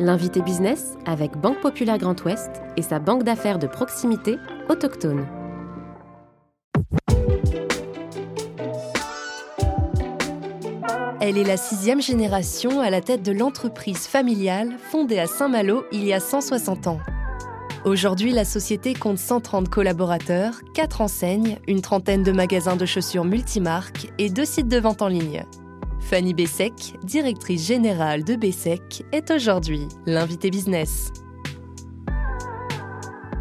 [0.00, 5.24] L'invité business avec Banque Populaire Grand Ouest et sa banque d'affaires de proximité autochtone.
[11.20, 16.04] Elle est la sixième génération à la tête de l'entreprise familiale fondée à Saint-Malo il
[16.04, 16.98] y a 160 ans.
[17.84, 24.10] Aujourd'hui, la société compte 130 collaborateurs, 4 enseignes, une trentaine de magasins de chaussures multimarques
[24.18, 25.44] et deux sites de vente en ligne.
[26.04, 31.10] Fanny Bessec, directrice générale de Bessec, est aujourd'hui l'invité business.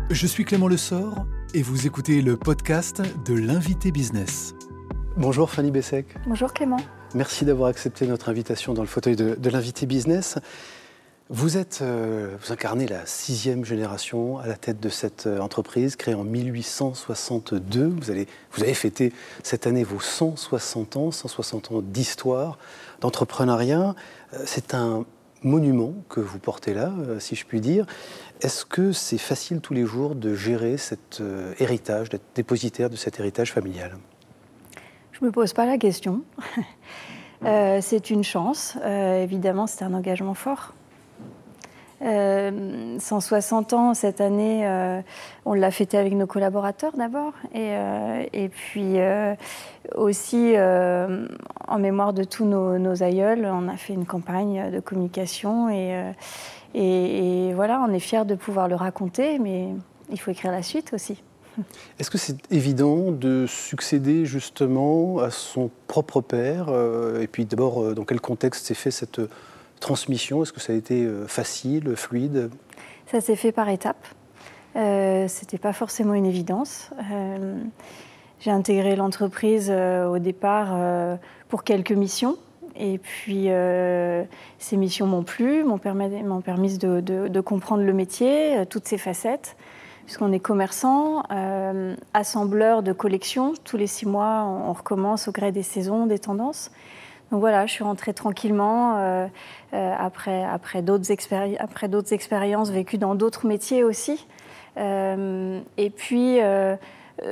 [0.10, 4.56] Je suis Clément Lessort et vous écoutez le podcast de l'invité business.
[5.18, 6.08] Bonjour Fanny Bessec.
[6.26, 6.80] Bonjour Clément.
[7.14, 10.40] Merci d'avoir accepté notre invitation dans le fauteuil de, de l'invité business.
[11.32, 16.26] Euh, vous incarnez la sixième génération à la tête de cette euh, entreprise créée en
[16.26, 17.88] 1862.
[17.88, 22.58] Vous, allez, vous avez fêté cette année vos 160 ans, 160 ans d'histoire,
[23.00, 23.96] d'entrepreneuriat.
[24.34, 25.06] Euh, c'est un
[25.44, 27.86] monument que vous portez là, si je puis dire.
[28.40, 31.22] Est-ce que c'est facile tous les jours de gérer cet
[31.60, 33.98] héritage, d'être dépositaire de cet héritage familial?
[35.12, 36.22] Je ne me pose pas la question.
[37.44, 38.78] c'est une chance.
[38.86, 40.74] évidemment, c'est un engagement fort.
[42.04, 45.00] 160 euh, ans cette année, euh,
[45.46, 48.98] on l'a fêté avec nos collaborateurs d'abord, et, euh, puis
[49.96, 50.56] aussi
[51.68, 56.14] en mémoire de tous nos, aïeuls, on a fait une campagne de communication et,
[56.76, 59.70] et, voilà, on est fiers de pouvoir le raconter, mais
[60.12, 61.24] il faut écrire la suite aussi.
[62.00, 66.70] Est-ce que c'est évident de succéder justement à son propre père
[67.22, 69.22] Et puis d'abord, dans quel contexte s'est fait cette
[69.84, 72.50] transmission Est-ce que ça a été euh, facile, fluide?
[73.12, 74.08] Ça s'est fait par étapes.
[74.76, 76.90] Euh, C'était pas forcément une évidence.
[77.12, 77.58] Euh,
[78.40, 80.76] j'ai intégré l'entreprise euh, au départ
[81.50, 82.38] pour quelques missions.
[82.76, 83.50] Et puis,
[84.58, 86.10] ces missions m'ont plu, m'ont permis,
[86.80, 89.56] de, comprendre le métier, toutes ses facettes.
[90.06, 91.22] Puisqu'on est commerçant,
[92.16, 93.54] assembleur de collections.
[93.64, 96.72] Tous les six mois, on recommence au gré des saisons, des tendances.
[97.34, 99.26] Donc voilà, je suis rentrée tranquillement euh,
[99.74, 104.28] euh, après, après d'autres expériences vécues dans d'autres métiers aussi.
[104.78, 106.38] Euh, et puis,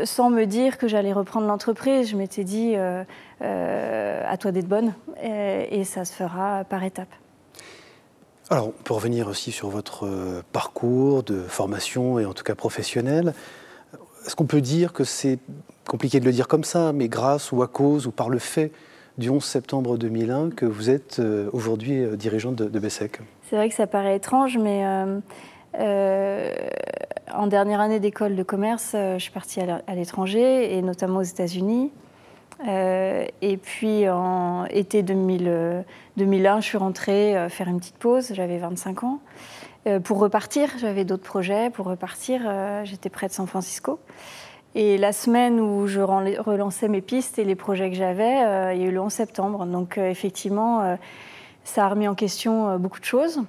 [0.04, 5.84] sans me dire que j'allais reprendre l'entreprise, je m'étais dit à toi d'être bonne et,
[5.84, 7.14] ça se fera par étapes.
[8.50, 13.36] Alors, peut revenir aussi sur votre parcours de formation et en tout cas professionnel.
[14.26, 15.38] Est-ce qu'on peut dire que c'est
[15.88, 18.72] compliqué de le dire comme ça, mais grâce ou à cause ou par le fait
[19.18, 23.20] du 11 septembre 2001 que vous êtes euh, aujourd'hui euh, dirigeante de, de Bessec.
[23.50, 24.84] C'est vrai que ça paraît étrange, mais
[25.80, 26.50] euh,
[27.34, 31.92] en dernière année d'école de commerce, je suis partie à l'étranger, et notamment aux États-Unis.
[32.66, 35.84] et puis en été 2000,
[36.16, 39.20] 2001, je suis rentrée faire une petite pause, j'avais 25 ans.
[40.06, 41.70] pour repartir, j'avais d'autres projets.
[41.72, 42.42] Pour repartir,
[42.86, 44.00] j'étais près de San Francisco.
[44.74, 48.82] Et la semaine où je relançais mes pistes et les projets que j'avais, euh, il
[48.82, 49.66] y a eu le 11 septembre.
[49.66, 50.96] Donc euh, effectivement, euh,
[51.66, 53.42] ça a remis en question beaucoup de choses.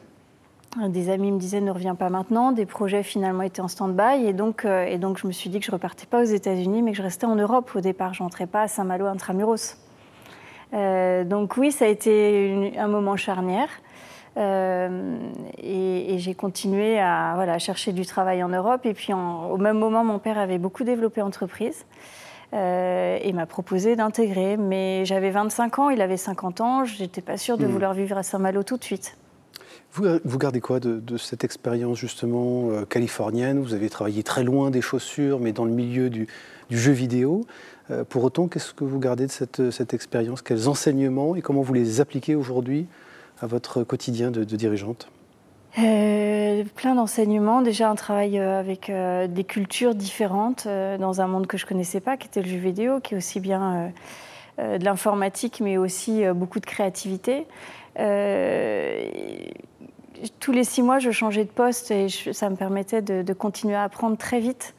[0.88, 4.32] Des amis me disaient ne reviens pas maintenant, des projets finalement étaient en stand-by et
[4.32, 6.96] donc, et donc je me suis dit que je repartais pas aux États-Unis mais que
[6.96, 8.14] je restais en Europe au départ.
[8.14, 9.76] Je n'entrais pas à Saint-Malo intramuros.
[10.72, 13.68] donc oui, ça a été un moment charnière.
[14.36, 15.18] Euh,
[15.62, 18.86] et, j'ai continué à voilà, chercher du travail en Europe.
[18.86, 21.84] Et puis au même moment, mon père avait beaucoup développé l'entreprise
[22.54, 24.56] euh, et m'a proposé d'intégrer.
[24.56, 27.70] Mais j'avais 25 ans, il avait 50 ans, je n'étais pas sûre de hmm.
[27.70, 29.16] vouloir vivre à Saint-Malo tout de suite.
[29.94, 33.60] Vous, vous, gardez quoi de, cette expérience justement euh, californienne?
[33.60, 36.28] Vous avez travaillé très loin des chaussures, mais dans le milieu du,
[36.70, 37.44] jeu vidéo.
[38.08, 40.40] pour autant, qu'est-ce que vous gardez de cette, cette expérience?
[40.40, 41.36] Quels enseignements?
[41.36, 42.86] Et comment vous les appliquez aujourd'hui
[43.42, 45.08] à votre quotidien de, dirigeante
[45.78, 51.46] euh, plein d'enseignements, déjà un travail euh, avec euh, des cultures différentes dans un monde
[51.46, 53.90] que je connaissais pas, qui était le jeu vidéo, qui est aussi bien
[54.58, 57.46] de l'informatique, mais aussi beaucoup de créativité.
[60.40, 63.74] tous les six mois, je changeais de poste et ça me permettait de, de, continuer
[63.74, 64.74] à apprendre très vite,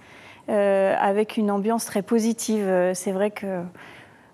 [0.48, 2.92] avec une ambiance très positive.
[2.94, 3.64] C'est vrai que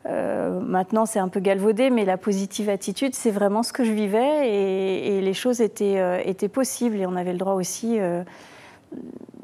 [0.06, 3.92] euh, maintenant, c'est un peu galvaudé, mais la positive attitude, c'est vraiment ce que je
[3.92, 8.24] vivais et, les choses étaient, euh, étaient, possibles et on avait le droit aussi euh,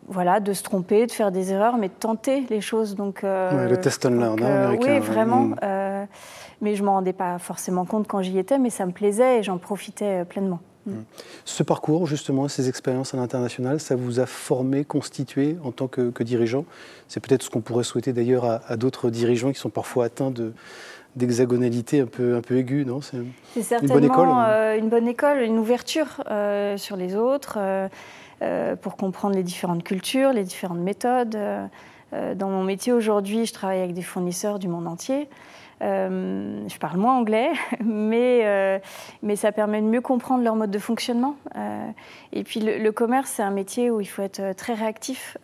[0.07, 2.95] voilà, de se tromper, de faire des erreurs, mais de tenter les choses.
[2.95, 4.93] Donc, le test and learn américain.
[4.93, 5.41] Oui, vraiment.
[5.41, 6.07] Mm.
[6.61, 9.39] mais je ne m'en rendais pas forcément compte quand j'y étais, mais ça me plaisait
[9.39, 10.59] et j'en profitais pleinement.
[10.85, 10.93] Mm.
[11.45, 16.23] Ce parcours, justement, ces expériences à l'international, ça vous a formé, constitué en tant que,
[16.23, 16.65] dirigeant?
[17.07, 20.53] C'est peut-être ce qu'on pourrait souhaiter d'ailleurs à, d'autres dirigeants qui sont parfois atteints de,
[21.15, 23.01] d'hexagonalité un peu, un peu aiguë, non?
[23.01, 27.57] C'est certainement une bonne école, euh, une, bonne école, une ouverture euh, sur les autres,
[28.41, 31.37] euh, pour comprendre les différentes cultures, les différentes méthodes.
[32.35, 35.29] Dans mon métier aujourd'hui, je travaille avec des fournisseurs du monde entier.
[35.81, 37.49] je parle moins anglais,
[37.83, 38.81] mais,
[39.21, 41.35] mais ça permet de mieux comprendre leur mode de fonctionnement.
[42.33, 45.37] et puis le, le commerce, c'est un métier où il faut être très réactif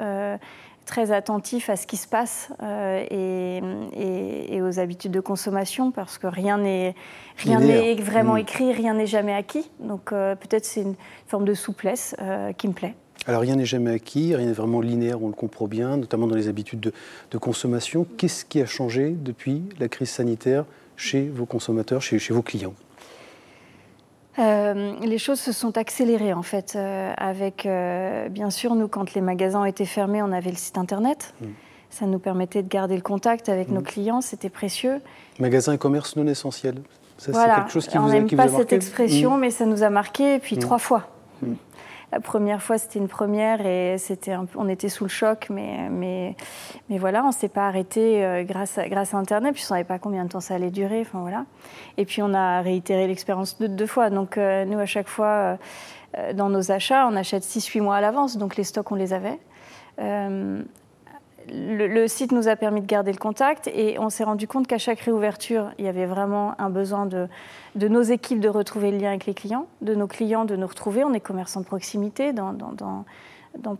[0.85, 6.27] très attentif à ce qui se passe euh, et, aux habitudes de consommation parce que
[6.27, 6.95] rien n'est
[7.37, 9.69] rien n'est vraiment écrit, rien n'est jamais acquis.
[9.79, 10.95] Donc euh, peut-être c'est une
[11.27, 12.95] forme de souplesse euh, qui me plaît.
[13.27, 16.35] Alors rien n'est jamais acquis, rien n'est vraiment linéaire, on le comprend bien, notamment dans
[16.35, 16.93] les habitudes de,
[17.29, 18.05] de consommation.
[18.17, 20.65] Qu'est-ce qui a changé depuis la crise sanitaire
[20.95, 22.73] chez vos consommateurs, chez, chez vos clients?
[24.39, 26.73] Euh, les choses se sont accélérées en fait.
[26.75, 30.77] Euh, avec, euh, bien sûr, nous, quand les magasins étaient fermés, on avait le site
[30.77, 31.33] internet.
[31.41, 31.45] Mm.
[31.89, 33.85] Ça nous permettait de garder le contact avec nos mm.
[33.85, 35.01] clients, c'était précieux.
[35.39, 36.75] Magasin et commerce non essentiel.
[37.17, 39.39] Ça, c'est quelque chose qui on n'aime pas cette expression, mm.
[39.39, 41.07] mais ça nous a marqué, et puis trois fois.
[42.11, 46.35] La première fois, c'était une première et c'était on était sous le choc, mais, mais,
[46.89, 49.73] mais voilà, on ne s'est pas arrêté euh, grâce, à, grâce à Internet, puis on
[49.73, 51.01] ne savait pas combien de temps ça allait durer.
[51.01, 51.45] Enfin, voilà.
[51.97, 54.09] Et puis on a réitéré l'expérience deux, deux, fois.
[54.09, 55.57] Donc euh, nous, à chaque fois,
[56.17, 59.13] euh, dans nos achats, on achète 6-8 mois à l'avance, donc les stocks, on les
[59.13, 59.39] avait
[61.49, 64.77] le, site nous a permis de garder le contact et on s'est rendu compte qu'à
[64.77, 67.27] chaque réouverture, il y avait vraiment un besoin de,
[67.75, 71.03] nos équipes de retrouver le lien avec les clients, de nos clients de nous retrouver.
[71.03, 72.55] On est commerçants de proximité dans,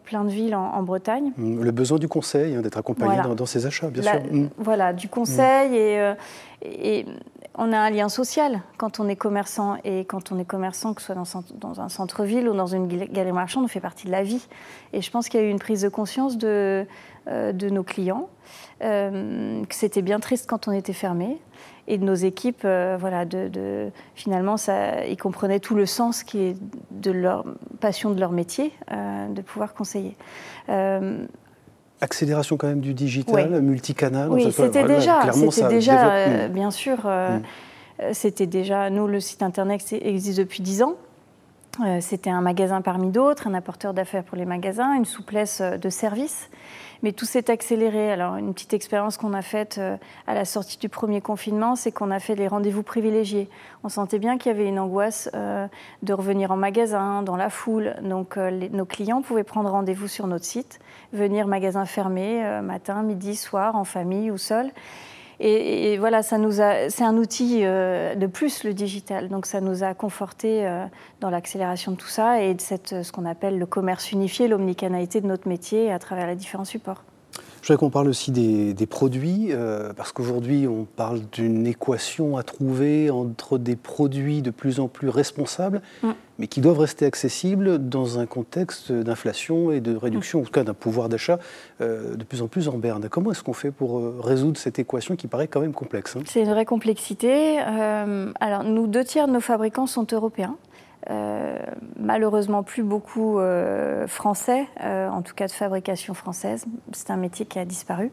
[0.03, 1.31] plein de villes en, Bretagne.
[1.37, 4.21] Mmh, le besoin du conseil, hein, d'être accompagné dans, ces achats, bien sûr.
[4.31, 4.49] Mmh.
[4.57, 6.13] Voilà, du conseil et, euh,
[6.61, 7.05] et,
[7.55, 11.01] on a un lien social quand on est commerçant et quand on est commerçant, que
[11.01, 14.23] ce soit dans, un centre-ville ou dans une galerie marchande, on fait partie de la
[14.23, 14.47] vie.
[14.93, 16.85] Et je pense qu'il y a eu une prise de conscience de
[17.27, 18.29] euh, de nos clients,
[18.83, 21.37] euh, que c'était bien triste quand on était fermé,
[21.91, 26.39] et de nos équipes, euh, voilà, de, finalement, ça, ils comprenaient tout le sens qui
[26.39, 26.55] est
[26.91, 27.43] de leur
[27.81, 30.15] passion de leur métier, de pouvoir conseiller.
[31.99, 34.31] Accélération quand même du digital, multicanal.
[34.31, 37.41] Oui, c'était déjà, c'était déjà, bien sûr, mm.
[38.13, 38.89] c'était déjà.
[38.89, 40.95] Nous, le site internet existe depuis 10 ans.
[42.01, 46.49] C'était un magasin parmi d'autres, un apporteur d'affaires pour les magasins, une souplesse de service.
[47.03, 48.11] Mais tout s'est accéléré.
[48.11, 49.97] Alors, une petite expérience qu'on a faite euh,
[50.27, 53.49] à la sortie du premier confinement, c'est qu'on a fait les rendez-vous privilégiés.
[53.83, 55.67] On sentait bien qu'il y avait une angoisse euh,
[56.03, 57.95] de revenir en magasin, dans la foule.
[58.03, 60.79] Donc, euh, nos clients pouvaient prendre rendez-vous sur notre site,
[61.11, 64.71] venir magasin fermé, matin, midi, soir, en famille ou seul.
[65.43, 69.27] Et, voilà, ça nous a, c'est un outil euh, de plus le digital.
[69.27, 70.85] Donc ça nous a conforté euh,
[71.19, 75.19] dans l'accélération de tout ça et de cette, ce qu'on appelle le commerce unifié, l'omnicanalité
[75.19, 77.03] de notre métier à travers les différents supports.
[77.61, 82.43] Je voudrais qu'on parle aussi des, produits, euh, parce qu'aujourd'hui, on parle d'une équation à
[82.43, 86.09] trouver entre des produits de plus en plus responsables, mm.
[86.41, 90.63] Mais qui doivent rester accessibles dans un contexte d'inflation et de réduction, en tout cas
[90.63, 91.37] d'un pouvoir d'achat
[91.81, 93.07] euh, de plus en plus en berne.
[93.09, 96.23] Comment est-ce qu'on fait pour euh, résoudre cette équation qui paraît quand même complexe hein?
[96.25, 97.59] C'est une vraie complexité.
[97.59, 100.57] alors, nous, deux tiers de nos fabricants sont européens.
[101.09, 101.57] Euh,
[101.99, 106.65] malheureusement plus beaucoup euh, français, euh, en tout cas de fabrication française.
[106.91, 108.11] C'est un métier qui a disparu,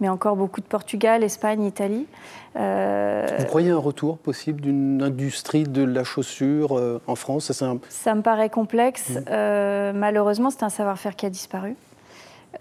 [0.00, 2.06] mais encore beaucoup de Portugal, Espagne, Italie.
[2.54, 7.52] Vous croyez un retour possible d'une industrie de la chaussure en France?
[7.52, 9.10] Ça, ça, me paraît complexe.
[9.10, 9.92] Mmh.
[9.94, 11.76] malheureusement, c'est un savoir-faire qui a disparu.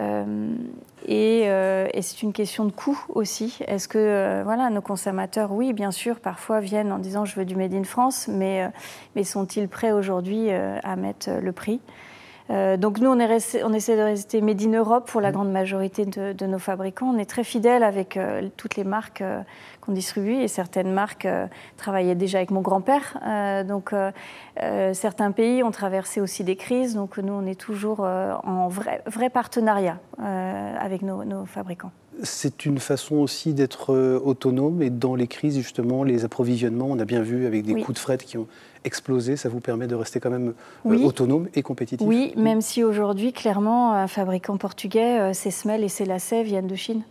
[0.02, 0.56] Euh,
[1.10, 3.60] euh, et, c'est une question de coût aussi.
[3.68, 7.46] Est-ce que euh, voilà, nos consommateurs, oui, bien sûr, parfois viennent en disant je veux
[7.46, 8.70] du Made in France, mais,
[9.16, 11.80] mais sont-ils prêts aujourd'hui à mettre le prix?
[12.50, 15.34] Donc nous, on, est on, essaie de rester Made in Europe pour la mmh.
[15.34, 17.08] grande majorité de, de nos fabricants.
[17.08, 18.20] On est très fidèles avec
[18.56, 19.24] toutes les marques
[19.86, 21.48] qu'on distribue et certaines marques euh,
[21.78, 23.18] travaillaient déjà avec mon grand-père.
[23.26, 28.00] Euh, donc euh, certains pays ont traversé aussi des crises, donc nous on est toujours
[28.02, 31.92] en vrai, vrai partenariat avec nos, fabricants.
[32.24, 33.94] C'est une façon aussi d'être
[34.24, 37.94] autonome et dans les crises, justement, les approvisionnements, on a bien vu avec des coûts
[37.94, 38.48] de fret qui ont
[38.84, 40.54] explosé, ça vous permet de rester quand même
[40.86, 42.08] autonome et compétitif.
[42.08, 46.76] Oui, même si aujourd'hui, clairement, un fabricant portugais, ses semelles et ses lacets viennent de
[46.76, 47.04] Chine.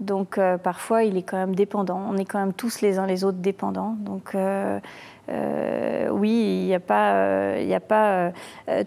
[0.00, 2.00] Donc euh, parfois, il est quand même dépendant.
[2.10, 3.96] On est quand même tous les uns les autres dépendants.
[4.00, 4.80] Donc euh,
[5.28, 8.32] euh, oui, il n'y a pas, il a pas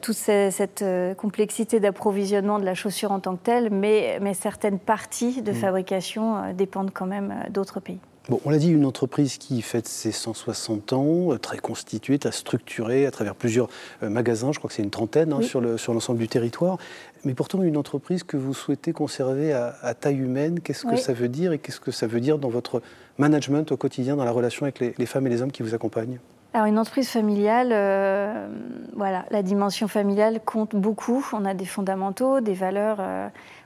[0.02, 0.84] toute cette,
[1.18, 5.56] complexité d'approvisionnement de la chaussure en tant que telle, mais, mais certaines parties de mm.
[5.56, 8.00] fabrication dépendent quand même d'autres pays.
[8.30, 12.34] Bon, on l'a dit, une entreprise qui fête ses 160 ans, euh, très constituée, très
[12.34, 13.70] structurée, à travers plusieurs
[14.04, 16.78] euh, magasins, je crois que c'est une trentaine hein, sur l'ensemble sur du territoire,
[17.24, 20.60] mais pourtant une entreprise que vous souhaitez conserver à, taille humaine.
[20.60, 22.82] Qu'est-ce que ça veut dire et qu'est-ce que ça veut dire dans votre
[23.18, 26.20] management au quotidien, dans la relation avec les, femmes et les hommes qui vous accompagnent?
[26.54, 28.48] Alors une entreprise familiale, euh,
[28.96, 31.26] voilà, la dimension familiale compte beaucoup.
[31.32, 33.00] On a des fondamentaux, des valeurs,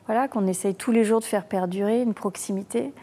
[0.05, 2.93] voilà, qu'on essaye tous les jours de faire perdurer, une proximité.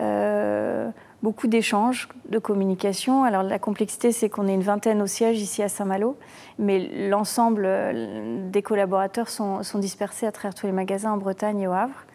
[0.00, 0.90] Euh,
[1.22, 3.24] beaucoup d'échanges, de communication.
[3.24, 6.16] Alors la complexité, c'est qu'on est une vingtaine au siège ici à Saint-Malo,
[6.58, 11.68] mais l'ensemble euh, des collaborateurs sont, dispersés à travers tous les magasins en Bretagne et
[11.68, 12.06] au Havre.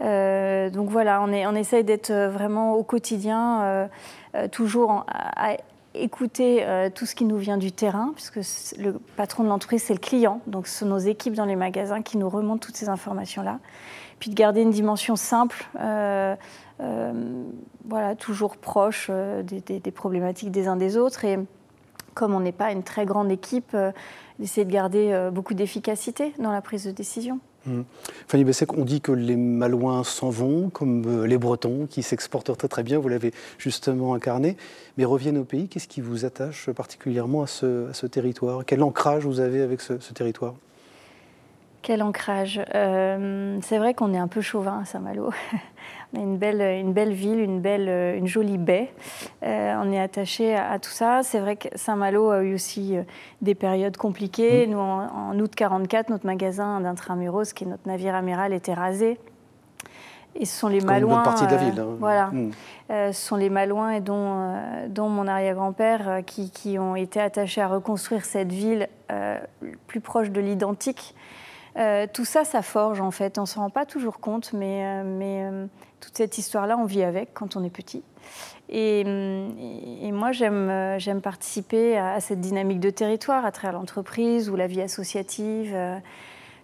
[0.00, 3.88] Euh, donc voilà, on, essaye d'être vraiment au quotidien,
[4.50, 5.56] toujours à,
[5.96, 6.66] écouter
[6.96, 8.40] tout ce qui nous vient du terrain, puisque
[8.78, 10.40] le patron de l'entreprise, c'est le client.
[10.48, 13.60] Donc ce sont nos équipes dans les magasins qui nous remontent toutes ces informations-là.
[14.24, 15.68] Puis de garder une dimension simple
[16.80, 17.44] euh,
[17.86, 21.24] voilà, toujours proche euh, des, problématiques des uns des autres.
[21.24, 21.38] Et
[22.14, 23.92] comme on n'est pas une très grande équipe, euh,
[24.38, 27.38] d'essayer de garder beaucoup d'efficacité dans la prise de décision.
[27.66, 27.82] Mmh.
[28.26, 32.68] Fanny Bessec, on dit que les Malouins s'en vont, comme les Bretons, qui s'exportent très
[32.68, 34.56] très bien, vous l'avez justement incarné,
[34.96, 35.68] mais reviennent au pays.
[35.68, 38.64] Qu'est-ce qui vous attache particulièrement à ce, territoire?
[38.66, 40.54] Quel ancrage vous avez avec ce, territoire?
[41.84, 45.30] Quel ancrage C'est vrai qu'on est un peu chauvin à Saint-Malo.
[46.16, 48.92] une belle, une belle ville, une, belle, une jolie baie.
[49.42, 51.22] Euh, on est attaché à, tout ça.
[51.22, 53.02] C'est vrai que Saint-Malo a eu aussi euh,
[53.42, 54.66] des périodes compliquées.
[54.66, 54.70] Mmh.
[54.70, 59.18] Nous, en, août 44, notre magasin d'Intramuros, qui est notre navire amiral, était rasé.
[60.36, 61.18] Et ce sont les Malouins.
[61.18, 61.80] Une partie de la ville.
[61.80, 61.96] Hein.
[62.00, 62.26] Voilà.
[62.26, 62.50] Mmh.
[62.90, 64.56] Euh, ce sont les Malouins et dont,
[64.88, 68.88] dont mon arrière-grand-père qui, qui, ont été attachés à reconstruire cette ville
[69.86, 71.14] plus proche de l'identique.
[72.12, 73.38] Tout ça, ça forge en fait.
[73.38, 75.48] On ne s'en rend pas toujours compte, mais, mais
[76.00, 78.02] toute cette histoire-là, on vit avec quand on est petit.
[78.68, 79.04] Et,
[80.12, 85.72] moi, j'aime, participer à, cette dynamique de territoire à travers l'entreprise ou la vie associative.
[85.74, 85.96] Euh,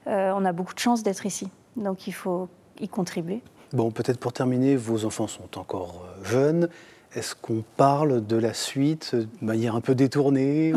[0.06, 2.48] euh, on a beaucoup de chance d'être ici, donc il faut
[2.80, 3.42] y contribuer.
[3.72, 6.68] Bon, peut-être pour terminer, vos enfants sont encore euh, jeunes.
[7.14, 10.72] Est-ce qu'on parle de la suite de manière un peu détournée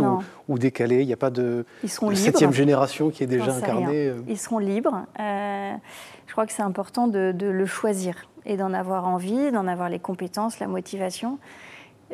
[0.48, 1.02] ou, décalée?
[1.02, 1.66] Il n'y a pas de,
[2.14, 5.06] septième génération qui est déjà incarnée Ils seront libres.
[5.18, 9.90] je crois que c'est important de, de le choisir et d'en avoir envie, d'en avoir
[9.90, 11.38] les compétences, la motivation.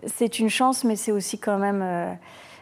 [0.05, 2.13] C'est une chance, mais c'est aussi quand même euh,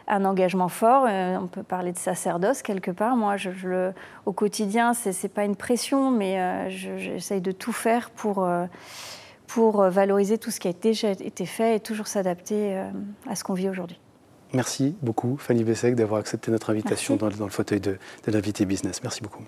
[0.08, 1.06] un engagement fort.
[1.08, 3.16] Euh, on peut parler de sacerdoce quelque part.
[3.16, 3.92] Moi, je, le,
[4.26, 8.48] au quotidien, ce n'est pas une pression, mais euh, j'essaye de tout faire pour,
[9.48, 12.80] pour valoriser tout ce qui a déjà été fait et toujours s'adapter
[13.26, 13.98] à ce qu'on vit aujourd'hui.
[14.54, 18.64] Merci beaucoup, Fanny Bessec, d'avoir accepté notre invitation dans, dans, le fauteuil de, de l'invité
[18.64, 19.02] business.
[19.02, 19.42] Merci beaucoup.